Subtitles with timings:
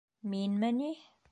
[0.29, 0.91] Минме ни?